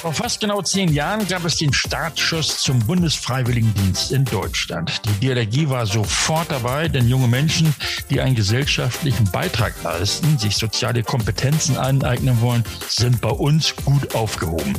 [0.00, 5.02] Vor fast genau zehn Jahren gab es den Startschuss zum Bundesfreiwilligendienst in Deutschland.
[5.04, 7.74] Die DLRG war sofort dabei, denn junge Menschen,
[8.08, 14.72] die einen gesellschaftlichen Beitrag leisten, sich soziale Kompetenzen aneignen wollen, sind bei uns gut aufgehoben.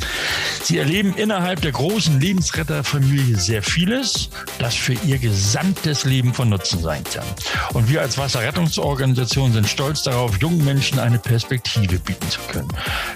[0.63, 6.81] Sie erleben innerhalb der großen Lebensretterfamilie sehr vieles, das für ihr gesamtes Leben von Nutzen
[6.81, 7.27] sein kann.
[7.73, 12.69] Und wir als Wasserrettungsorganisation sind stolz darauf, jungen Menschen eine Perspektive bieten zu können.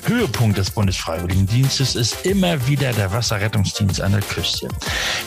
[0.05, 4.67] Höhepunkt des Bundesfreiwilligendienstes ist immer wieder der Wasserrettungsdienst an der Küste.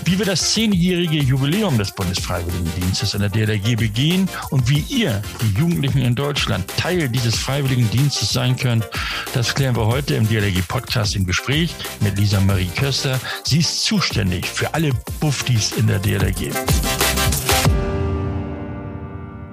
[0.04, 5.58] Wie wir das zehnjährige Jubiläum des Bundesfreiwilligendienstes an der DLRG begehen und wie ihr, die
[5.58, 8.88] Jugendlichen in Deutschland, Teil dieses Freiwilligendienstes sein könnt,
[9.34, 13.20] das klären wir heute im DLRG-Podcast im Gespräch mit Lisa Marie Köster.
[13.44, 14.90] Sie ist zuständig für alle
[15.20, 16.50] Buftis in der DLRG.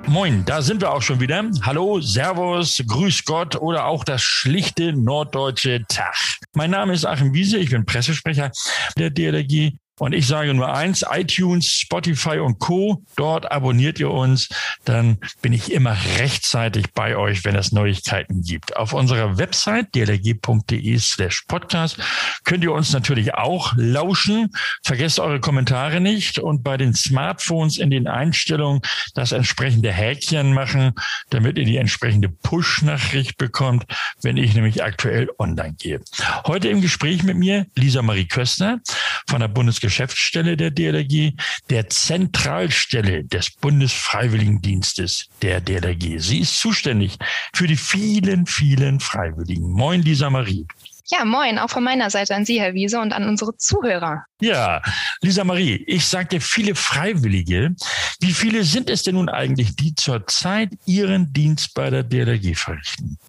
[0.08, 1.44] Moin, da sind wir auch schon wieder.
[1.64, 6.16] Hallo, Servus, Grüß Gott oder auch das schlichte norddeutsche Tag.
[6.54, 8.52] Mein Name ist Achim Wiese, ich bin Pressesprecher
[8.98, 13.04] der DLRG und ich sage nur eins, iTunes, Spotify und Co.
[13.16, 14.50] Dort abonniert ihr uns,
[14.84, 18.76] dann bin ich immer rechtzeitig bei euch, wenn es Neuigkeiten gibt.
[18.76, 21.98] Auf unserer Website dlg.de slash podcast
[22.44, 24.52] könnt ihr uns natürlich auch lauschen.
[24.84, 28.82] Vergesst eure Kommentare nicht und bei den Smartphones in den Einstellungen
[29.14, 30.94] das entsprechende Häkchen machen,
[31.30, 33.86] damit ihr die entsprechende Push-Nachricht bekommt,
[34.22, 36.02] wenn ich nämlich aktuell online gehe.
[36.48, 38.82] Heute im Gespräch mit mir Lisa Marie Köstner
[39.28, 41.34] von der Bundes Geschäftsstelle der DLRG,
[41.70, 46.18] der Zentralstelle des Bundesfreiwilligendienstes der DLRG.
[46.18, 47.20] Sie ist zuständig
[47.54, 49.70] für die vielen, vielen Freiwilligen.
[49.70, 50.66] Moin, Lisa Marie.
[51.12, 54.26] Ja, moin, auch von meiner Seite an Sie, Herr Wiese, und an unsere Zuhörer.
[54.42, 54.82] Ja,
[55.22, 57.76] Lisa Marie, ich sagte viele Freiwillige.
[58.20, 63.20] Wie viele sind es denn nun eigentlich, die zurzeit ihren Dienst bei der DLRG verrichten?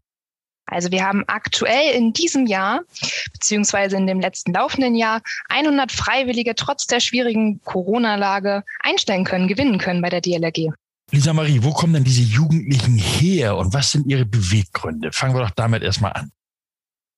[0.67, 2.81] Also wir haben aktuell in diesem Jahr,
[3.33, 9.79] beziehungsweise in dem letzten laufenden Jahr, 100 Freiwillige trotz der schwierigen Corona-Lage einstellen können, gewinnen
[9.79, 10.73] können bei der DLRG.
[11.13, 15.13] Lisa Marie, wo kommen denn diese Jugendlichen her und was sind ihre Beweggründe?
[15.13, 16.33] Fangen wir doch damit erstmal an.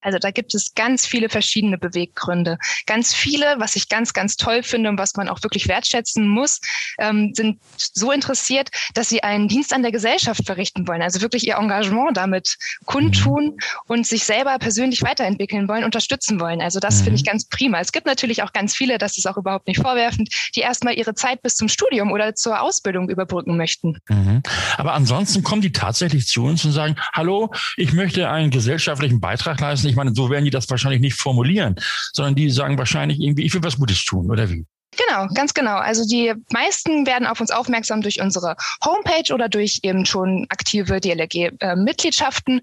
[0.01, 2.59] Also da gibt es ganz viele verschiedene Beweggründe.
[2.87, 6.61] Ganz viele, was ich ganz, ganz toll finde und was man auch wirklich wertschätzen muss,
[6.99, 11.03] ähm, sind so interessiert, dass sie einen Dienst an der Gesellschaft verrichten wollen.
[11.03, 13.57] Also wirklich ihr Engagement damit kundtun mhm.
[13.87, 16.61] und sich selber persönlich weiterentwickeln wollen, unterstützen wollen.
[16.61, 17.31] Also das finde ich mhm.
[17.31, 17.81] ganz prima.
[17.81, 21.15] Es gibt natürlich auch ganz viele, das ist auch überhaupt nicht vorwerfend, die erstmal ihre
[21.15, 23.99] Zeit bis zum Studium oder zur Ausbildung überbrücken möchten.
[24.09, 24.43] Mhm.
[24.77, 29.61] Aber ansonsten kommen die tatsächlich zu uns und sagen, hallo, ich möchte einen gesellschaftlichen Beitrag
[29.61, 31.77] leisten ich meine, so werden die das wahrscheinlich nicht formulieren,
[32.13, 34.65] sondern die sagen wahrscheinlich irgendwie, ich will was Gutes tun oder wie?
[35.07, 35.77] Genau, ganz genau.
[35.77, 41.01] Also die meisten werden auf uns aufmerksam durch unsere Homepage oder durch eben schon aktive
[41.01, 42.63] DLRG-Mitgliedschaften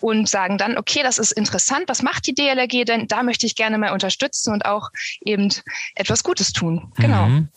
[0.00, 3.06] und sagen dann, okay, das ist interessant, was macht die DLRG denn?
[3.06, 5.52] Da möchte ich gerne mal unterstützen und auch eben
[5.94, 6.92] etwas Gutes tun.
[6.96, 7.26] Genau.
[7.26, 7.48] Mhm.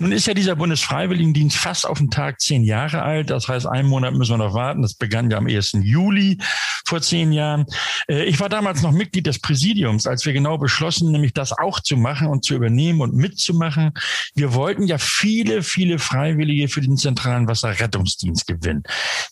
[0.00, 3.30] Nun ist ja dieser Bundesfreiwilligendienst fast auf den Tag zehn Jahre alt.
[3.30, 4.82] Das heißt, einen Monat müssen wir noch warten.
[4.82, 5.76] Das begann ja am 1.
[5.82, 6.38] Juli
[6.86, 7.66] vor zehn Jahren.
[8.08, 11.78] Äh, ich war damals noch Mitglied des Präsidiums, als wir genau beschlossen, nämlich das auch
[11.78, 13.92] zu machen und zu übernehmen und mitzumachen machen.
[14.34, 18.82] Wir wollten ja viele, viele Freiwillige für den zentralen Wasserrettungsdienst gewinnen.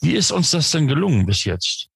[0.00, 1.88] Wie ist uns das denn gelungen bis jetzt?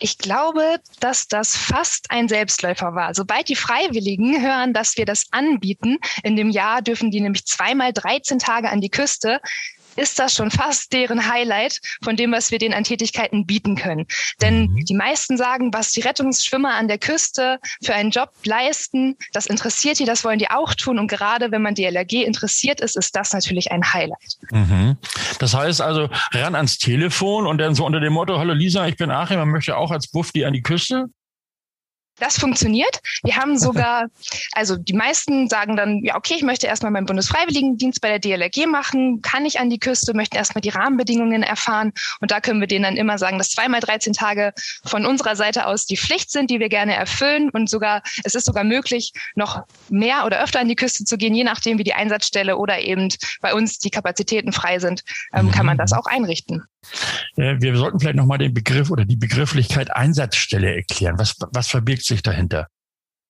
[0.00, 3.14] Ich glaube, dass das fast ein Selbstläufer war.
[3.14, 7.92] Sobald die Freiwilligen hören, dass wir das anbieten, in dem Jahr dürfen die nämlich zweimal
[7.92, 9.40] 13 Tage an die Küste,
[9.98, 14.06] ist das schon fast deren Highlight von dem, was wir denen an Tätigkeiten bieten können.
[14.40, 14.84] Denn mhm.
[14.84, 19.98] die meisten sagen, was die Rettungsschwimmer an der Küste für einen Job leisten, das interessiert
[19.98, 20.98] die, das wollen die auch tun.
[20.98, 24.38] Und gerade wenn man DLRG interessiert ist, ist das natürlich ein Highlight.
[24.50, 24.96] Mhm.
[25.38, 28.96] Das heißt also, ran ans Telefon und dann so unter dem Motto, hallo Lisa, ich
[28.96, 31.06] bin Achim, man möchte auch als Buffdi an die Küste?
[32.20, 33.00] Das funktioniert.
[33.22, 34.06] Wir haben sogar,
[34.52, 38.66] also die meisten sagen dann, ja, okay, ich möchte erstmal meinen Bundesfreiwilligendienst bei der DLRG
[38.66, 41.92] machen, kann ich an die Küste, möchten erstmal die Rahmenbedingungen erfahren.
[42.20, 44.52] Und da können wir denen dann immer sagen, dass zweimal 13 Tage
[44.84, 47.50] von unserer Seite aus die Pflicht sind, die wir gerne erfüllen.
[47.50, 51.34] Und sogar, es ist sogar möglich, noch mehr oder öfter an die Küste zu gehen,
[51.34, 53.08] je nachdem, wie die Einsatzstelle oder eben
[53.40, 56.64] bei uns die Kapazitäten frei sind, ähm, kann man das auch einrichten.
[57.36, 61.18] Äh, wir sollten vielleicht nochmal den Begriff oder die Begrifflichkeit Einsatzstelle erklären.
[61.18, 62.68] Was, was verbirgt sich dahinter?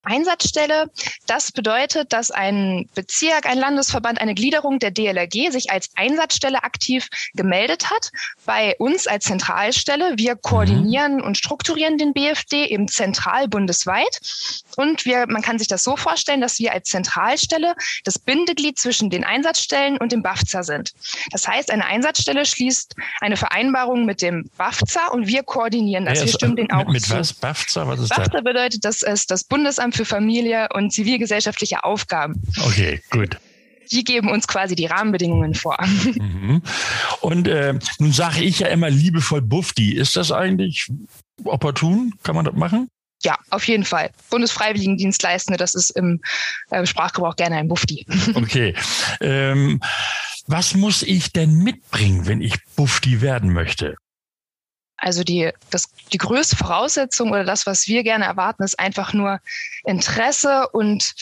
[0.03, 0.89] Einsatzstelle,
[1.27, 7.07] das bedeutet, dass ein Bezirk, ein Landesverband, eine Gliederung der DLRG sich als Einsatzstelle aktiv
[7.33, 8.11] gemeldet hat
[8.45, 10.13] bei uns als Zentralstelle.
[10.15, 11.23] Wir koordinieren mhm.
[11.23, 14.19] und strukturieren den BFD eben zentral bundesweit.
[14.77, 17.75] Und wir, man kann sich das so vorstellen, dass wir als Zentralstelle
[18.05, 20.93] das Bindeglied zwischen den Einsatzstellen und dem BAFZA sind.
[21.31, 26.19] Das heißt, eine Einsatzstelle schließt eine Vereinbarung mit dem BAFZA und wir koordinieren das.
[26.19, 27.33] Ja, wir stimmen den auch mit, mit was?
[27.33, 27.87] BAFZA?
[27.87, 28.43] Was ist BAFZA das?
[28.43, 32.41] bedeutet, das ist das Bundesamt für Familie und zivilgesellschaftliche Aufgaben.
[32.65, 33.37] Okay, gut
[33.91, 35.77] die geben uns quasi die Rahmenbedingungen vor.
[36.19, 36.61] Mhm.
[37.21, 39.93] Und äh, nun sage ich ja immer liebevoll Bufti.
[39.93, 40.89] Ist das eigentlich
[41.43, 42.13] opportun?
[42.23, 42.89] Kann man das machen?
[43.23, 44.11] Ja, auf jeden Fall.
[44.29, 46.21] Bundesfreiwilligendienstleistende, das ist im
[46.71, 48.05] äh, Sprachgebrauch gerne ein Bufti.
[48.33, 48.75] Okay.
[49.21, 49.81] Ähm,
[50.47, 53.95] was muss ich denn mitbringen, wenn ich Bufti werden möchte?
[54.99, 59.39] Also die, das, die größte Voraussetzung oder das, was wir gerne erwarten, ist einfach nur
[59.85, 61.13] Interesse und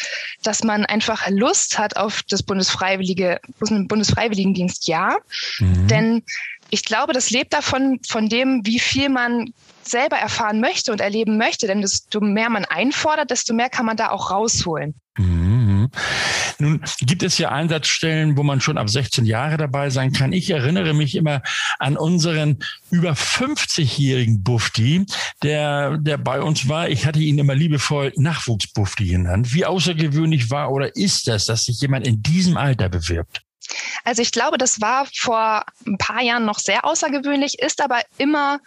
[0.44, 5.18] dass man einfach Lust hat auf das Bundesfreiwillige, Bundesfreiwilligendienst, ja.
[5.60, 5.88] Mhm.
[5.88, 6.24] Denn
[6.70, 9.54] ich glaube, das lebt davon, von dem, wie viel man
[9.84, 11.68] selber erfahren möchte und erleben möchte.
[11.68, 14.96] Denn desto mehr man einfordert, desto mehr kann man da auch rausholen.
[15.18, 15.57] Mhm.
[16.60, 20.34] Nun gibt es ja Einsatzstellen, wo man schon ab 16 Jahre dabei sein kann.
[20.34, 21.42] Ich erinnere mich immer
[21.80, 25.06] an unseren über 50-jährigen Bufti,
[25.44, 26.90] der, der bei uns war.
[26.90, 29.54] Ich hatte ihn immer liebevoll Nachwuchsbufti genannt.
[29.54, 33.42] Wie außergewöhnlich war oder ist das, dass sich jemand in diesem Alter bewirbt?
[34.04, 38.60] Also ich glaube, das war vor ein paar Jahren noch sehr außergewöhnlich, ist aber immer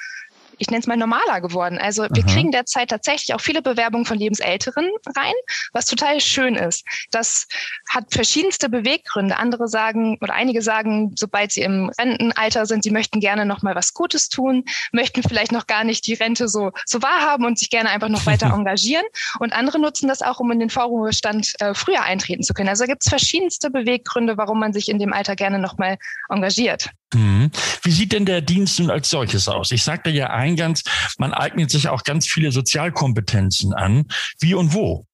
[0.60, 1.78] ich nenne es mal normaler geworden.
[1.78, 2.32] Also wir Aha.
[2.32, 5.32] kriegen derzeit tatsächlich auch viele Bewerbungen von Lebensälteren rein,
[5.72, 6.84] was total schön ist.
[7.10, 7.48] Das
[7.88, 9.38] hat verschiedenste Beweggründe.
[9.38, 13.74] Andere sagen oder einige sagen, sobald sie im Rentenalter sind, sie möchten gerne noch mal
[13.74, 17.70] was Gutes tun, möchten vielleicht noch gar nicht die Rente so so wahrhaben und sich
[17.70, 19.06] gerne einfach noch weiter engagieren.
[19.38, 22.68] Und andere nutzen das auch, um in den Vorruhestand äh, früher eintreten zu können.
[22.68, 25.96] Also da gibt es verschiedenste Beweggründe, warum man sich in dem Alter gerne noch mal
[26.28, 26.90] engagiert.
[27.14, 27.50] Mhm.
[27.82, 29.70] Wie sieht denn der Dienst nun als solches aus?
[29.72, 30.82] Ich sagte ja eingangs,
[31.18, 34.06] man eignet sich auch ganz viele Sozialkompetenzen an.
[34.38, 35.06] Wie und wo?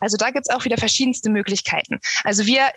[0.00, 2.00] Also da gibt's auch wieder verschiedenste Möglichkeiten.
[2.24, 2.70] Also wir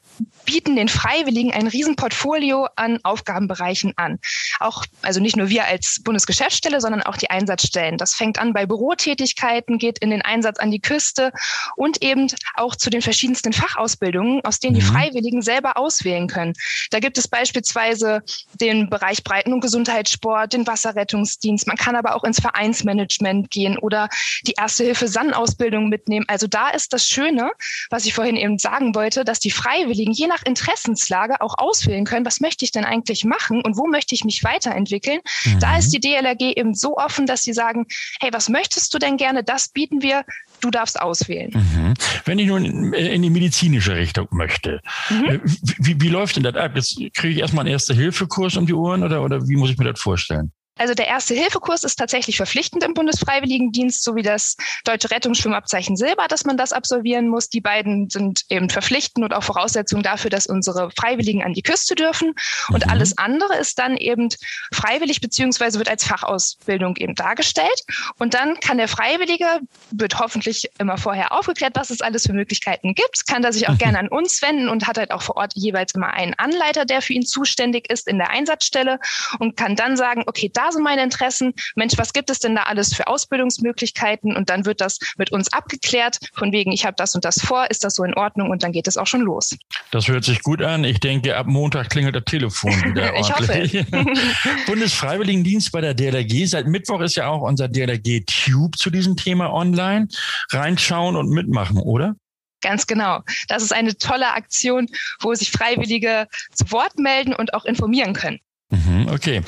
[0.46, 4.20] bieten den Freiwilligen ein Riesenportfolio an Aufgabenbereichen an.
[4.60, 7.98] Auch, also nicht nur wir als Bundesgeschäftsstelle, sondern auch die Einsatzstellen.
[7.98, 11.31] Das fängt an bei Bürotätigkeiten, geht in den Einsatz an die Küste
[11.75, 14.88] und eben auch zu den verschiedensten Fachausbildungen, aus denen die mhm.
[14.88, 16.54] Freiwilligen selber auswählen können.
[16.92, 18.22] Da gibt es beispielsweise
[18.60, 21.68] den Bereich Breiten- und Gesundheitssport, den Wasserrettungsdienst.
[21.68, 24.10] Man kann aber auch ins Vereinsmanagement gehen oder
[24.46, 26.25] die Erste-Hilfe-San-Ausbildung mitnehmen.
[26.28, 27.51] Also da ist das Schöne,
[27.89, 32.25] was ich vorhin eben sagen wollte, dass die Freiwilligen je nach Interessenslage auch auswählen können,
[32.25, 35.19] was möchte ich denn eigentlich machen und wo möchte ich mich weiterentwickeln.
[35.45, 35.60] Mhm.
[35.60, 37.86] Da ist die DLRG eben so offen, dass sie sagen,
[38.19, 39.44] hey, was möchtest du denn gerne?
[39.44, 40.24] Das bieten wir.
[40.62, 41.51] Du darfst auswählen.
[41.54, 41.94] Mhm.
[42.25, 45.24] Wenn ich nun in die medizinische Richtung möchte, mhm.
[45.24, 45.39] Äh,
[45.77, 46.71] wie, wie läuft denn das ab?
[46.75, 49.92] Jetzt kriege ich erstmal einen Erste-Hilfe-Kurs um die Ohren oder, oder wie muss ich mir
[49.92, 50.51] das vorstellen?
[50.78, 56.46] Also der Erste-Hilfe-Kurs ist tatsächlich verpflichtend im Bundesfreiwilligendienst, so wie das Deutsche Rettungsschwimmabzeichen Silber, dass
[56.46, 57.50] man das absolvieren muss.
[57.50, 61.94] Die beiden sind eben verpflichtend und auch Voraussetzung dafür, dass unsere Freiwilligen an die Küste
[61.94, 62.34] dürfen.
[62.70, 62.92] Und mhm.
[62.92, 64.30] alles andere ist dann eben
[64.74, 67.84] freiwillig beziehungsweise wird als Fachausbildung eben dargestellt.
[68.18, 69.60] Und dann kann der Freiwillige,
[69.92, 73.74] wird hoffentlich immer vorher aufgeklärt, was es alles für Möglichkeiten gibt, kann da sich auch
[73.74, 73.80] mhm.
[73.80, 77.02] gerne an uns wenden und hat halt auch vor Ort jeweils immer einen Anleiter, der
[77.02, 79.00] für ihn zuständig ist in der Einsatzstelle
[79.40, 81.54] und kann dann sagen, okay, da sind meine Interessen.
[81.75, 84.36] Mensch, was gibt es denn da alles für Ausbildungsmöglichkeiten?
[84.36, 87.69] Und dann wird das mit uns abgeklärt, von wegen, ich habe das und das vor,
[87.69, 88.50] ist das so in Ordnung?
[88.50, 89.56] Und dann geht es auch schon los.
[89.92, 90.83] Das hört sich gut an.
[90.83, 93.86] Ich denke, ab Montag klingelt das Telefon wieder ich ordentlich.
[93.92, 94.06] hoffe.
[94.68, 96.46] Bundesfreiwilligendienst bei der DLRG.
[96.48, 100.08] Seit Mittwoch ist ja auch unser DLRG Tube zu diesem Thema online.
[100.51, 102.15] Reinschauen und mitmachen, oder?
[102.62, 103.22] Ganz genau.
[103.50, 104.88] Das ist eine tolle Aktion,
[105.20, 108.39] wo sich Freiwillige zu Wort melden und auch informieren können.
[108.70, 109.41] Mhm, okay.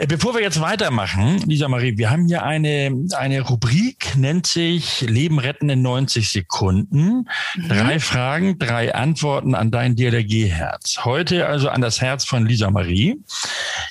[0.00, 5.02] Äh, bevor wir jetzt weitermachen, Lisa Marie, wir haben hier eine, eine Rubrik, nennt sich
[5.02, 7.28] Leben retten in 90 Sekunden.
[7.54, 7.68] Mhm.
[7.68, 11.00] Drei Fragen, drei Antworten an dein DLRG-Herz.
[11.04, 13.20] Heute also an das Herz von Lisa Marie.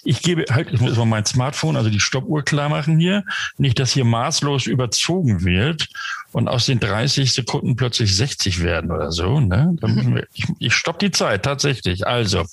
[0.04, 3.24] Ich gebe, halt, ich muss mal mein Smartphone, also die Stoppuhr klar machen hier.
[3.60, 5.90] Nicht, dass hier maßlos überzogen wird
[6.32, 9.40] und aus den 30 Sekunden plötzlich 60 werden oder so.
[9.40, 9.76] Ne?
[9.80, 12.08] Müssen wir, ich, ich stopp die Zeit, tatsächlich.
[12.08, 12.46] Also,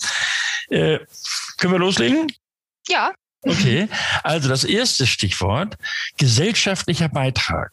[0.69, 0.99] äh,
[1.57, 2.27] können wir loslegen?
[2.89, 3.13] Ja.
[3.47, 3.89] Okay,
[4.23, 5.77] also das erste Stichwort,
[6.19, 7.73] gesellschaftlicher Beitrag.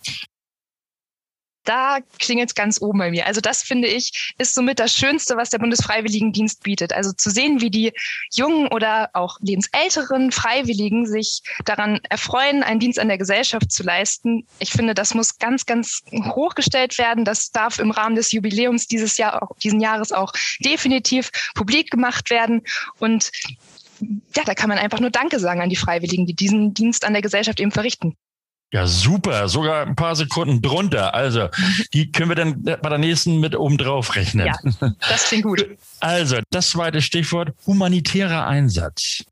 [1.64, 3.26] da klingelt es ganz oben bei mir.
[3.26, 6.94] Also das finde ich ist somit das Schönste, was der Bundesfreiwilligendienst bietet.
[6.94, 7.94] Also zu sehen, wie die
[8.32, 14.46] jungen oder auch lebensälteren Freiwilligen sich daran erfreuen, einen Dienst an der Gesellschaft zu leisten.
[14.60, 17.26] Ich finde, das muss ganz, ganz hochgestellt werden.
[17.26, 22.30] Das darf im Rahmen des Jubiläums dieses Jahr, auch, diesen Jahres auch definitiv publik gemacht
[22.30, 22.64] werden.
[23.00, 23.32] Und
[24.36, 27.14] ja, da kann man einfach nur Danke sagen an die Freiwilligen, die diesen Dienst an
[27.14, 28.16] der Gesellschaft eben verrichten.
[28.74, 29.48] Ja, super.
[29.50, 31.14] Sogar ein paar Sekunden drunter.
[31.14, 31.50] Also,
[31.94, 34.48] die können wir dann bei der nächsten mit oben drauf rechnen.
[34.48, 34.58] Ja,
[35.08, 35.66] das klingt gut.
[36.00, 39.24] Also, das zweite Stichwort, humanitärer Einsatz.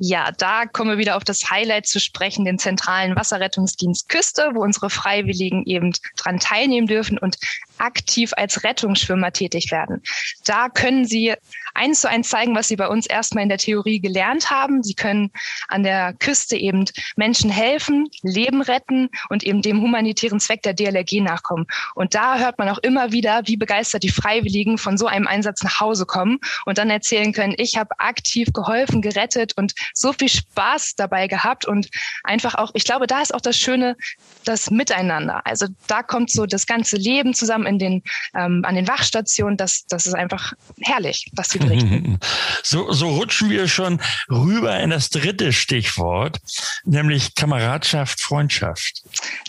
[0.00, 4.62] Ja, da kommen wir wieder auf das Highlight zu sprechen, den zentralen Wasserrettungsdienst Küste, wo
[4.62, 7.36] unsere Freiwilligen eben dran teilnehmen dürfen und
[7.78, 10.02] aktiv als Rettungsschwimmer tätig werden.
[10.44, 11.34] Da können sie
[11.78, 14.82] eins zu eins zeigen, was sie bei uns erstmal in der Theorie gelernt haben.
[14.82, 15.30] Sie können
[15.68, 16.84] an der Küste eben
[17.16, 21.66] Menschen helfen, Leben retten und eben dem humanitären Zweck der DLRG nachkommen.
[21.94, 25.62] Und da hört man auch immer wieder, wie begeistert die Freiwilligen von so einem Einsatz
[25.62, 30.28] nach Hause kommen und dann erzählen können, ich habe aktiv geholfen, gerettet und so viel
[30.28, 31.88] Spaß dabei gehabt und
[32.24, 33.96] einfach auch, ich glaube, da ist auch das Schöne,
[34.44, 35.42] das Miteinander.
[35.44, 38.02] Also da kommt so das ganze Leben zusammen in den,
[38.34, 39.56] ähm, an den Wachstationen.
[39.56, 41.58] Das, das ist einfach herrlich, was sie
[42.62, 46.38] So, so rutschen wir schon rüber in das dritte Stichwort,
[46.84, 49.02] nämlich Kameradschaft, Freundschaft.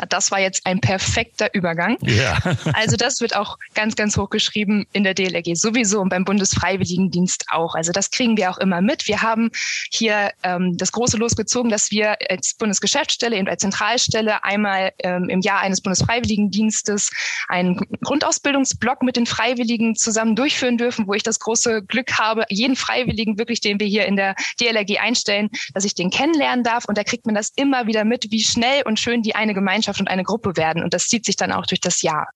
[0.07, 1.97] Das war jetzt ein perfekter Übergang.
[2.01, 2.37] Ja.
[2.73, 7.45] Also das wird auch ganz, ganz hoch geschrieben in der DLRG sowieso und beim Bundesfreiwilligendienst
[7.49, 7.75] auch.
[7.75, 9.07] Also das kriegen wir auch immer mit.
[9.07, 9.49] Wir haben
[9.91, 15.29] hier ähm, das große Los gezogen, dass wir als Bundesgeschäftsstelle, eben als Zentralstelle einmal ähm,
[15.29, 17.11] im Jahr eines Bundesfreiwilligendienstes
[17.47, 22.75] einen Grundausbildungsblock mit den Freiwilligen zusammen durchführen dürfen, wo ich das große Glück habe, jeden
[22.75, 26.85] Freiwilligen wirklich, den wir hier in der DLRG einstellen, dass ich den kennenlernen darf.
[26.85, 29.99] Und da kriegt man das immer wieder mit, wie schnell und schön die eine Gemeinschaft
[29.99, 30.83] und eine Gruppe werden.
[30.83, 32.27] Und das zieht sich dann auch durch das Jahr.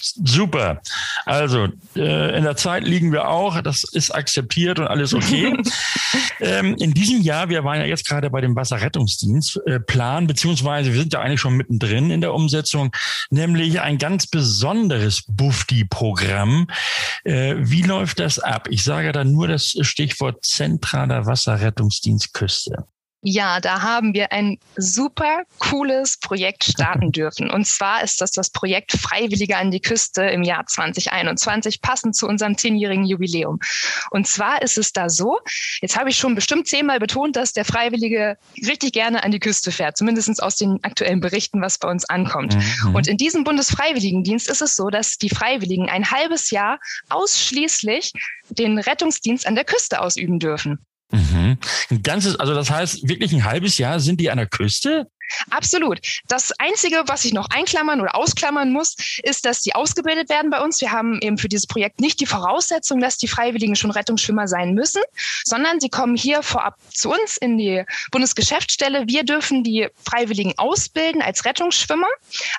[0.00, 0.82] Super.
[1.24, 3.60] Also äh, in der Zeit liegen wir auch.
[3.62, 5.56] Das ist akzeptiert und alles okay.
[6.40, 11.00] ähm, in diesem Jahr, wir waren ja jetzt gerade bei dem Wasserrettungsdienstplan, äh, beziehungsweise wir
[11.00, 12.94] sind ja eigentlich schon mittendrin in der Umsetzung,
[13.30, 16.66] nämlich ein ganz besonderes Bufdi-Programm.
[17.24, 18.68] Äh, wie läuft das ab?
[18.70, 22.86] Ich sage da nur das Stichwort zentraler Wasserrettungsdienst Küste.
[23.26, 27.50] Ja, da haben wir ein super cooles Projekt starten dürfen.
[27.50, 32.28] Und zwar ist das das Projekt Freiwillige an die Küste im Jahr 2021, passend zu
[32.28, 33.60] unserem zehnjährigen Jubiläum.
[34.10, 35.38] Und zwar ist es da so,
[35.80, 39.72] jetzt habe ich schon bestimmt zehnmal betont, dass der Freiwillige richtig gerne an die Küste
[39.72, 42.54] fährt, zumindest aus den aktuellen Berichten, was bei uns ankommt.
[42.84, 42.94] Mhm.
[42.94, 46.78] Und in diesem Bundesfreiwilligendienst ist es so, dass die Freiwilligen ein halbes Jahr
[47.08, 48.12] ausschließlich
[48.50, 50.84] den Rettungsdienst an der Küste ausüben dürfen.
[51.14, 51.58] Mhm.
[51.90, 55.06] Ein ganzes, also das heißt, wirklich ein halbes Jahr sind die an der Küste?
[55.50, 56.00] Absolut.
[56.28, 60.60] Das Einzige, was ich noch einklammern oder ausklammern muss, ist, dass die ausgebildet werden bei
[60.60, 60.80] uns.
[60.80, 64.74] Wir haben eben für dieses Projekt nicht die Voraussetzung, dass die Freiwilligen schon Rettungsschwimmer sein
[64.74, 65.02] müssen,
[65.44, 69.04] sondern sie kommen hier vorab zu uns in die Bundesgeschäftsstelle.
[69.06, 72.08] Wir dürfen die Freiwilligen ausbilden als Rettungsschwimmer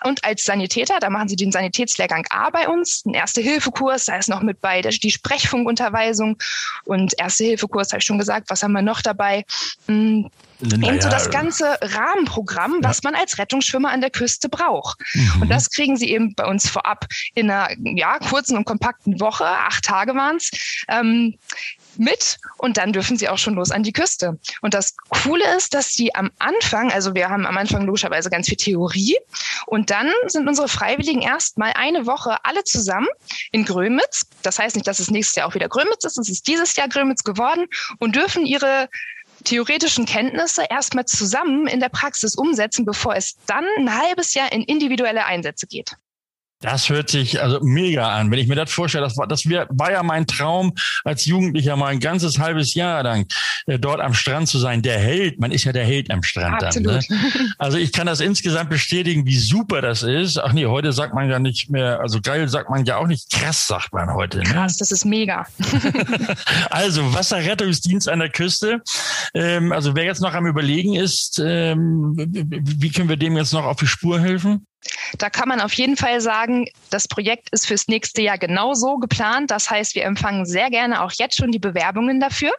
[0.03, 1.00] und als Sanitäter.
[1.00, 4.81] Da machen sie den Sanitätslehrgang A bei uns, einen Erste-Hilfe-Kurs, da ist noch mit bei
[4.81, 6.38] die Sprechfunkunterweisung
[6.84, 8.50] und Erste-Hilfe-Kurs, habe ich schon gesagt.
[8.50, 9.45] Was haben wir noch dabei?
[10.65, 10.93] Naja.
[10.93, 13.12] Eben so das ganze Rahmenprogramm, was ja.
[13.12, 15.00] man als Rettungsschwimmer an der Küste braucht.
[15.13, 15.43] Mhm.
[15.43, 19.45] Und das kriegen sie eben bei uns vorab in einer ja, kurzen und kompakten Woche,
[19.45, 20.51] acht Tage waren es,
[20.88, 21.38] ähm,
[21.98, 24.38] mit und dann dürfen sie auch schon los an die Küste.
[24.62, 28.48] Und das Coole ist, dass sie am Anfang, also wir haben am Anfang logischerweise ganz
[28.48, 29.17] viel Theorie
[29.65, 33.07] und dann sind unsere Freiwilligen erstmal eine Woche alle zusammen
[33.51, 34.27] in Grömitz.
[34.41, 36.89] Das heißt nicht, dass es nächstes Jahr auch wieder Grömitz ist, es ist dieses Jahr
[36.89, 37.65] Grömitz geworden
[38.00, 38.89] und dürfen ihre
[39.46, 44.64] theoretischen Kenntnisse erstmal zusammen in der Praxis umsetzen, bevor es dann ein halbes Jahr in
[44.64, 45.96] individuelle Einsätze geht.
[46.65, 48.31] Das hört sich also mega an.
[48.31, 51.89] Wenn ich mir das vorstelle, das war, das war ja mein Traum als Jugendlicher mal
[51.89, 53.27] ein ganzes halbes Jahr lang
[53.67, 54.81] äh, dort am Strand zu sein.
[54.81, 57.07] Der Held, man ist ja der Held am Strand Absolut.
[57.07, 57.17] dann.
[57.17, 57.51] Ne?
[57.60, 60.39] Also ich kann das insgesamt bestätigen, wie super das ist.
[60.39, 63.31] Ach nee, heute sagt man ja nicht mehr, also geil sagt man ja auch nicht,
[63.31, 64.39] krass sagt man heute.
[64.39, 64.45] Ne?
[64.45, 65.45] Krass, das ist mega.
[66.72, 68.81] also Wasserrettungsdienst an der Küste.
[69.36, 73.65] Ähm, also wer jetzt noch am überlegen ist, ähm, wie können wir dem jetzt noch
[73.65, 74.65] auf die Spur helfen?
[75.18, 79.51] Da kann man auf jeden Fall sagen, das Projekt ist fürs nächste Jahr genauso geplant.
[79.51, 82.51] Das heißt, wir empfangen sehr gerne auch jetzt schon die Bewerbungen dafür.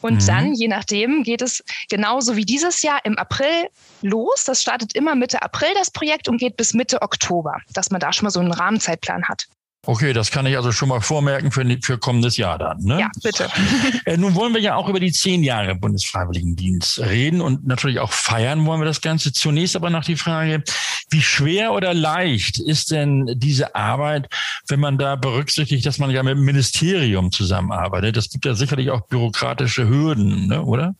[0.00, 0.26] Und mhm.
[0.26, 3.68] dann, je nachdem, geht es genauso wie dieses Jahr im April
[4.02, 4.44] los.
[4.44, 8.12] Das startet immer Mitte April, das Projekt, und geht bis Mitte Oktober, dass man da
[8.12, 9.46] schon mal so einen Rahmenzeitplan hat.
[9.86, 12.82] Okay, das kann ich also schon mal vormerken für, für kommendes Jahr dann.
[12.82, 13.00] Ne?
[13.00, 13.48] Ja, bitte.
[14.06, 18.12] Äh, nun wollen wir ja auch über die zehn Jahre Bundesfreiwilligendienst reden und natürlich auch
[18.12, 19.32] feiern wollen wir das Ganze.
[19.32, 20.62] Zunächst aber noch die Frage,
[21.10, 24.28] Wie schwer oder leicht ist denn diese Arbeit,
[24.68, 28.16] wenn man da berücksichtigt, dass man ja mit dem Ministerium zusammenarbeitet?
[28.16, 30.94] Das gibt ja sicherlich auch bürokratische Hürden, ne, oder?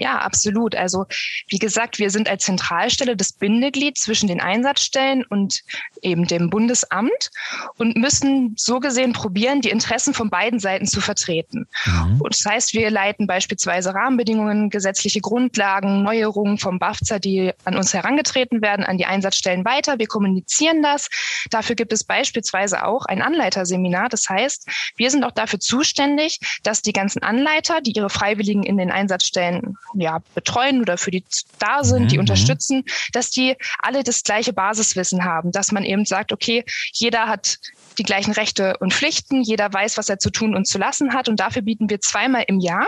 [0.00, 0.74] Ja, absolut.
[0.74, 1.04] Also
[1.48, 5.60] wie gesagt, wir sind als Zentralstelle das Bindeglied zwischen den Einsatzstellen und
[6.00, 7.30] eben dem Bundesamt
[7.76, 11.66] und müssen so gesehen probieren, die Interessen von beiden Seiten zu vertreten.
[11.84, 12.20] Mhm.
[12.22, 17.92] Und das heißt, wir leiten beispielsweise Rahmenbedingungen, gesetzliche Grundlagen, Neuerungen vom BAFZA, die an uns
[17.92, 19.98] herangetreten werden, an die Einsatzstellen weiter.
[19.98, 21.08] Wir kommunizieren das.
[21.50, 24.08] Dafür gibt es beispielsweise auch ein Anleiterseminar.
[24.08, 24.66] Das heißt,
[24.96, 29.76] wir sind auch dafür zuständig, dass die ganzen Anleiter, die ihre Freiwilligen in den Einsatzstellen
[29.94, 31.24] ja, betreuen oder für die
[31.58, 32.20] da sind, die mhm.
[32.20, 37.58] unterstützen, dass die alle das gleiche Basiswissen haben, dass man eben sagt, okay, jeder hat
[37.98, 41.28] die gleichen Rechte und Pflichten, jeder weiß, was er zu tun und zu lassen hat.
[41.28, 42.86] Und dafür bieten wir zweimal im Jahr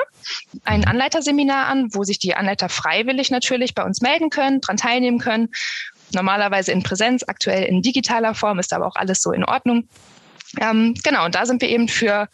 [0.65, 5.19] ein Anleiterseminar an, wo sich die Anleiter freiwillig natürlich bei uns melden können, daran teilnehmen
[5.19, 5.51] können.
[6.15, 9.89] Normalerweise in Präsenz, aktuell in digitaler Form, ist aber auch alles so in Ordnung.
[10.61, 12.29] Ähm, genau, und da sind wir eben für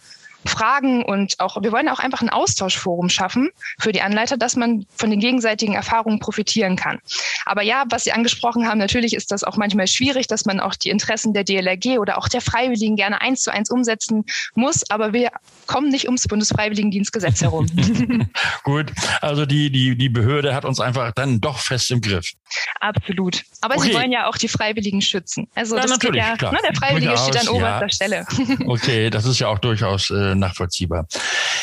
[0.49, 4.87] Fragen und auch, wir wollen auch einfach ein Austauschforum schaffen für die Anleiter, dass man
[4.95, 7.01] von den gegenseitigen Erfahrungen profitieren kann.
[7.49, 10.75] Aber ja, was Sie angesprochen haben, natürlich ist das auch manchmal schwierig, dass man auch
[10.75, 14.25] die Interessen der DLRG oder auch der Freiwilligen gerne eins zu eins umsetzen
[14.55, 14.89] muss.
[14.91, 15.31] Aber wir
[15.67, 17.67] kommen nicht ums Bundesfreiwilligendienstgesetz herum.
[18.65, 22.33] Gut, also die, die, die Behörde hat uns einfach dann doch fest im Griff.
[22.81, 23.43] Absolut.
[23.61, 23.89] Aber okay.
[23.89, 25.49] sie wollen ja auch die Freiwilligen schützen.
[25.55, 26.53] Also ja, das natürlich, ja, klar.
[26.53, 27.89] Ne, der Freiwillige durchaus, steht an oberster ja.
[27.89, 28.27] Stelle.
[28.69, 31.07] Okay, das ist ja auch durchaus äh, nachvollziehbar.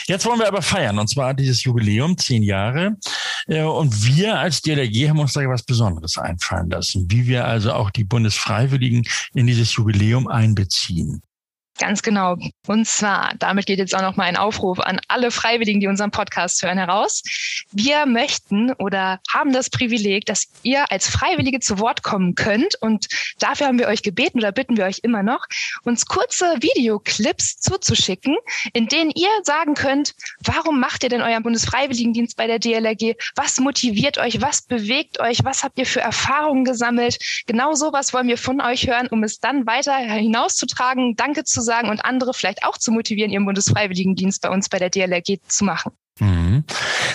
[0.07, 2.97] Jetzt wollen wir aber feiern, und zwar dieses Jubiläum, zehn Jahre.
[3.47, 5.74] Äh, und wir als DLRG haben uns da was Besonderes
[6.17, 9.03] einfallen lassen, wie wir also auch die Bundesfreiwilligen
[9.33, 11.21] in dieses Jubiläum einbeziehen.
[11.77, 12.37] Ganz genau.
[12.67, 16.09] Und zwar, damit geht jetzt auch noch mal ein Aufruf an alle Freiwilligen, die unseren
[16.09, 17.21] Podcast hören, heraus.
[17.71, 22.75] Wir möchten oder haben das Privileg, dass ihr als Freiwillige zu Wort kommen könnt.
[22.81, 23.07] Und
[23.39, 25.45] dafür haben wir euch gebeten oder bitten wir euch immer noch,
[25.83, 28.37] uns kurze Videoclips zuzuschicken,
[28.71, 30.15] in denen ihr sagen könnt,
[30.45, 33.15] warum macht ihr denn euren Bundesfreiwilligendienst bei der DLRG?
[33.35, 34.41] Was motiviert euch?
[34.41, 35.43] Was bewegt euch?
[35.43, 37.17] Was habt ihr für Erfahrungen gesammelt?
[37.47, 41.17] Genau sowas wollen wir von euch hören, um es dann weiter hinauszutragen.
[41.17, 44.89] Danke zu sagen und andere vielleicht auch zu motivieren, ihren Bundesfreiwilligendienst bei uns bei der
[44.89, 45.91] DLRG zu machen.
[46.19, 46.63] Mhm.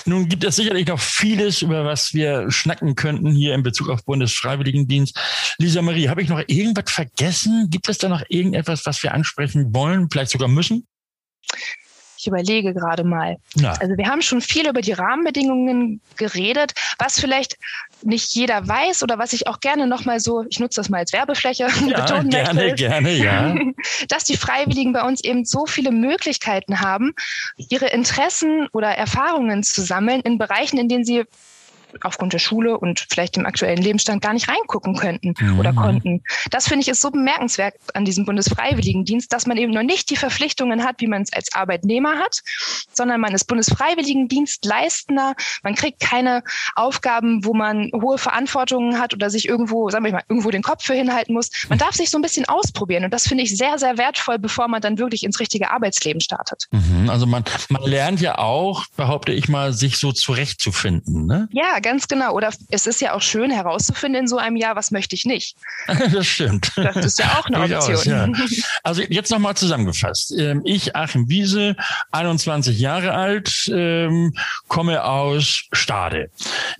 [0.04, 4.04] Nun gibt es sicherlich noch vieles, über was wir schnacken könnten hier in Bezug auf
[4.04, 5.18] Bundesfreiwilligendienst.
[5.58, 7.68] Lisa Marie, habe ich noch irgendwas vergessen?
[7.70, 10.86] Gibt es da noch irgendetwas, was wir ansprechen wollen, vielleicht sogar müssen?
[12.20, 13.38] Ich überlege gerade mal.
[13.54, 13.72] Ja.
[13.80, 17.56] Also wir haben schon viel über die Rahmenbedingungen geredet, was vielleicht
[18.02, 21.14] nicht jeder weiß oder was ich auch gerne nochmal so, ich nutze das mal als
[21.14, 23.54] Werbefläche, ja, betonen gerne, möchte, gerne, ja.
[24.08, 27.14] dass die Freiwilligen bei uns eben so viele Möglichkeiten haben,
[27.56, 31.24] ihre Interessen oder Erfahrungen zu sammeln in Bereichen, in denen sie
[32.02, 35.58] aufgrund der Schule und vielleicht dem aktuellen Lebensstand gar nicht reingucken könnten mhm.
[35.58, 36.22] oder konnten.
[36.50, 40.16] Das finde ich ist so bemerkenswert an diesem Bundesfreiwilligendienst, dass man eben noch nicht die
[40.16, 42.40] Verpflichtungen hat, wie man es als Arbeitnehmer hat,
[42.92, 45.34] sondern man ist Bundesfreiwilligendienstleistender.
[45.62, 46.42] Man kriegt keine
[46.74, 50.84] Aufgaben, wo man hohe Verantwortungen hat oder sich irgendwo, sagen wir mal, irgendwo den Kopf
[50.84, 51.50] für hinhalten muss.
[51.68, 54.68] Man darf sich so ein bisschen ausprobieren und das finde ich sehr, sehr wertvoll, bevor
[54.68, 56.66] man dann wirklich ins richtige Arbeitsleben startet.
[56.70, 57.08] Mhm.
[57.10, 61.26] Also man, man lernt ja auch, behaupte ich mal, sich so zurechtzufinden.
[61.26, 61.48] Ne?
[61.52, 62.32] Ja, ganz genau.
[62.32, 65.56] Oder es ist ja auch schön herauszufinden in so einem Jahr, was möchte ich nicht.
[66.12, 66.72] das stimmt.
[66.76, 68.34] Das ist ja auch eine Option.
[68.34, 68.46] Ja.
[68.82, 70.32] Also jetzt nochmal zusammengefasst.
[70.38, 71.76] Ähm, ich, Achim Wiese,
[72.12, 74.34] 21 Jahre alt, ähm,
[74.68, 76.30] komme aus Stade.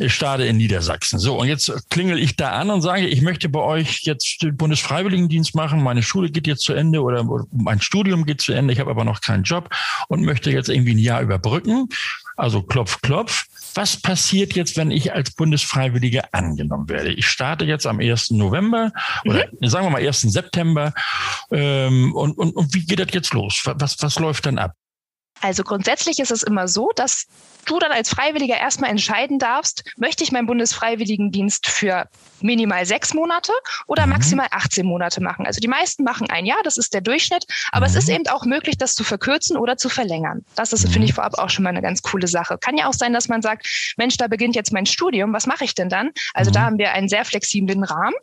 [0.07, 1.19] Stade in Niedersachsen.
[1.19, 4.57] So, und jetzt klingel ich da an und sage, ich möchte bei euch jetzt den
[4.57, 5.83] Bundesfreiwilligendienst machen.
[5.83, 8.73] Meine Schule geht jetzt zu Ende oder mein Studium geht zu Ende.
[8.73, 9.71] Ich habe aber noch keinen Job
[10.09, 11.89] und möchte jetzt irgendwie ein Jahr überbrücken.
[12.37, 13.47] Also klopf, klopf.
[13.75, 17.13] Was passiert jetzt, wenn ich als Bundesfreiwillige angenommen werde?
[17.13, 18.31] Ich starte jetzt am 1.
[18.31, 18.93] November
[19.25, 19.69] oder mhm.
[19.69, 20.21] sagen wir mal 1.
[20.23, 20.93] September.
[21.53, 23.63] Ähm, und, und, und wie geht das jetzt los?
[23.65, 24.75] Was, was läuft dann ab?
[25.41, 27.27] Also grundsätzlich ist es immer so, dass
[27.67, 32.09] du dann als Freiwilliger erstmal entscheiden darfst, möchte ich meinen Bundesfreiwilligendienst für
[32.41, 33.53] minimal sechs Monate
[33.87, 34.13] oder mhm.
[34.13, 35.47] maximal 18 Monate machen.
[35.47, 37.93] Also die meisten machen ein Jahr, das ist der Durchschnitt, aber mhm.
[37.93, 40.45] es ist eben auch möglich, das zu verkürzen oder zu verlängern.
[40.55, 41.17] Das ist, finde ich, mhm.
[41.17, 42.59] vorab auch schon mal eine ganz coole Sache.
[42.59, 45.65] Kann ja auch sein, dass man sagt, Mensch, da beginnt jetzt mein Studium, was mache
[45.65, 46.11] ich denn dann?
[46.35, 46.65] Also da mhm.
[46.65, 48.15] haben wir einen sehr flexiblen Rahmen.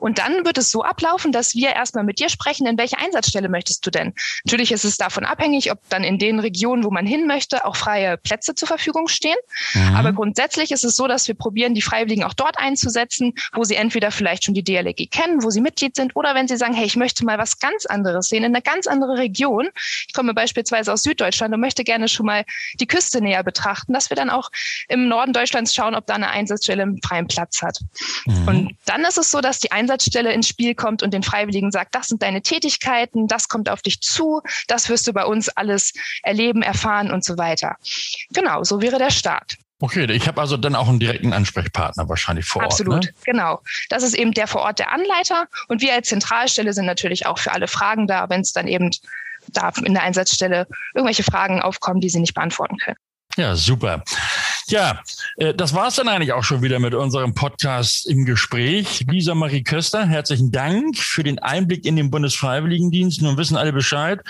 [0.00, 3.48] Und dann wird es so ablaufen, dass wir erstmal mit dir sprechen, in welche Einsatzstelle
[3.48, 4.14] möchtest du denn?
[4.44, 7.76] Natürlich ist es davon abhängig, ob dann in den Regionen, wo man hin möchte, auch
[7.76, 9.36] freie Plätze zur Verfügung stehen.
[9.74, 9.96] Mhm.
[9.96, 13.76] Aber grundsätzlich ist es so, dass wir probieren, die Freiwilligen auch dort einzusetzen, wo sie
[13.76, 16.86] entweder vielleicht schon die DLRG kennen, wo sie Mitglied sind, oder wenn sie sagen, hey,
[16.86, 19.68] ich möchte mal was ganz anderes sehen, in eine ganz andere Region.
[20.08, 22.44] Ich komme beispielsweise aus Süddeutschland und möchte gerne schon mal
[22.80, 24.50] die Küste näher betrachten, dass wir dann auch
[24.88, 27.78] im Norden Deutschlands schauen, ob da eine Einsatzstelle einen freien Platz hat.
[28.26, 28.48] Mhm.
[28.48, 31.94] Und dann ist es so, dass die Einsatzstelle ins Spiel kommt und den Freiwilligen sagt,
[31.94, 35.92] das sind deine Tätigkeiten, das kommt auf dich zu, das wirst du bei uns alles
[36.22, 37.76] erleben, erfahren und so weiter.
[38.32, 39.56] Genau, so wäre der Start.
[39.80, 43.08] Okay, ich habe also dann auch einen direkten Ansprechpartner wahrscheinlich vor Absolut, Ort.
[43.08, 43.32] Absolut, ne?
[43.32, 43.62] genau.
[43.88, 47.38] Das ist eben der vor Ort der Anleiter und wir als Zentralstelle sind natürlich auch
[47.38, 48.90] für alle Fragen da, wenn es dann eben
[49.48, 52.96] da in der Einsatzstelle irgendwelche Fragen aufkommen, die sie nicht beantworten können.
[53.36, 54.04] Ja, super.
[54.68, 55.00] Ja,
[55.36, 59.04] äh, das war's dann eigentlich auch schon wieder mit unserem Podcast im Gespräch.
[59.08, 63.22] Lisa Marie Köster, herzlichen Dank für den Einblick in den Bundesfreiwilligendienst.
[63.22, 64.20] Nun wissen alle Bescheid.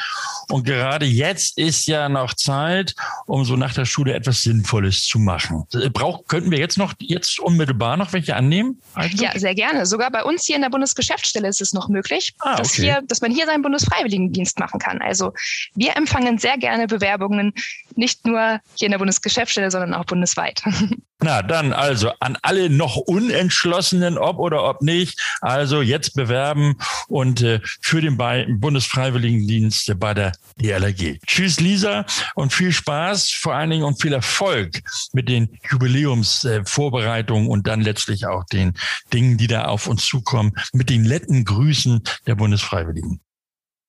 [0.49, 2.95] Und gerade jetzt ist ja noch Zeit,
[3.27, 5.65] um so nach der Schule etwas Sinnvolles zu machen.
[5.75, 8.81] Äh, brauch, könnten wir jetzt noch, jetzt unmittelbar noch welche annehmen?
[8.95, 9.21] Eigentlich?
[9.21, 9.87] Ja, sehr gerne.
[9.87, 12.63] Sogar bei uns hier in der Bundesgeschäftsstelle ist es noch möglich, ah, okay.
[12.63, 15.01] dass, hier, dass man hier seinen Bundesfreiwilligendienst machen kann.
[15.01, 15.33] Also
[15.75, 17.53] wir empfangen sehr gerne Bewerbungen,
[17.95, 20.22] nicht nur hier in der Bundesgeschäftsstelle, sondern auch bundesweit.
[21.23, 27.43] Na, dann also an alle noch Unentschlossenen, ob oder ob nicht, also jetzt bewerben und
[27.43, 28.17] äh, für den
[28.61, 31.19] Bundesfreiwilligendienst bei der DLRG.
[31.27, 32.05] Tschüss, Lisa,
[32.35, 34.81] und viel Spaß, vor allen Dingen und viel Erfolg
[35.13, 38.75] mit den Jubiläumsvorbereitungen äh, und dann letztlich auch den
[39.13, 43.21] Dingen, die da auf uns zukommen, mit den letzten Grüßen der Bundesfreiwilligen.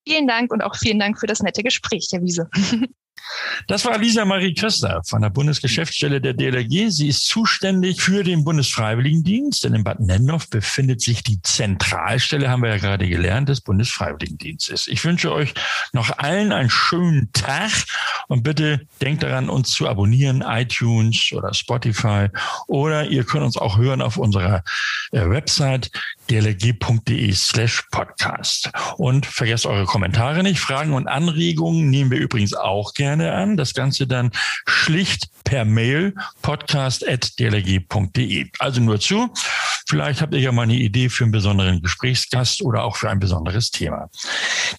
[0.07, 2.49] Vielen Dank und auch vielen Dank für das nette Gespräch, Herr Wiese.
[3.67, 6.89] Das war Lisa Marie Köster von der Bundesgeschäftsstelle der DLRG.
[6.89, 12.63] Sie ist zuständig für den Bundesfreiwilligendienst, denn in Bad Nennendorf befindet sich die Zentralstelle, haben
[12.63, 14.87] wir ja gerade gelernt, des Bundesfreiwilligendienstes.
[14.87, 15.53] Ich wünsche euch
[15.93, 17.71] noch allen einen schönen Tag
[18.27, 22.27] und bitte denkt daran, uns zu abonnieren, iTunes oder Spotify
[22.67, 24.63] oder ihr könnt uns auch hören auf unserer
[25.11, 25.91] äh, Website
[26.29, 28.71] dlg.de slash podcast.
[28.97, 30.59] Und vergesst eure Kommentare nicht.
[30.59, 33.57] Fragen und Anregungen nehmen wir übrigens auch gerne an.
[33.57, 34.31] Das Ganze dann
[34.65, 38.47] schlicht per Mail podcast.dlg.de.
[38.59, 39.29] Also nur zu.
[39.93, 43.19] Vielleicht habt ihr ja mal eine Idee für einen besonderen Gesprächsgast oder auch für ein
[43.19, 44.09] besonderes Thema.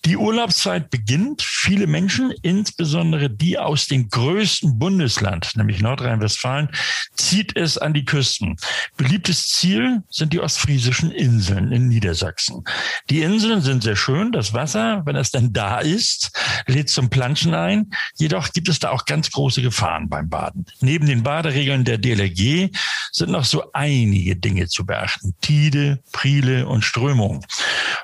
[0.04, 1.40] Die Urlaubszeit beginnt.
[1.40, 6.68] Viele Menschen, insbesondere die aus dem größten Bundesland, nämlich Nordrhein-Westfalen,
[7.14, 8.56] zieht es an die Küsten.
[8.96, 12.64] Beliebtes Ziel sind die ostfriesischen Inseln in Niedersachsen.
[13.08, 14.32] Die Inseln sind sehr schön.
[14.32, 16.32] Das Wasser, wenn es denn da ist,
[16.66, 17.92] lädt zum Planschen ein.
[18.16, 20.66] Jedoch gibt es da auch ganz große Gefahren beim Baden.
[20.80, 22.70] Neben den Baderegeln der DLRG
[23.12, 25.03] sind noch so einige Dinge zu beachten.
[25.40, 27.44] Tide, Prile und Strömung.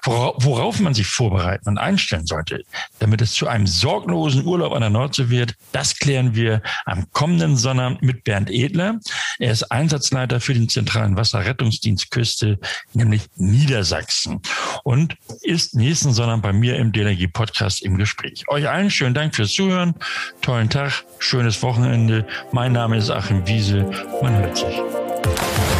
[0.04, 2.64] Worauf man sich vorbereiten und einstellen sollte,
[2.98, 7.56] damit es zu einem sorglosen Urlaub an der Nordsee wird, das klären wir am kommenden
[7.56, 8.98] Sonnabend mit Bernd Edler.
[9.38, 12.58] Er ist Einsatzleiter für den zentralen Wasserrettungsdienst Küste,
[12.94, 14.40] nämlich Niedersachsen
[14.84, 18.44] und ist nächsten Sonnabend bei mir im DLRG Podcast im Gespräch.
[18.48, 19.94] Euch allen schönen Dank fürs Zuhören.
[20.40, 22.26] Tollen Tag, schönes Wochenende.
[22.52, 23.90] Mein Name ist Achim Wiese.
[24.22, 25.79] Man hört sich.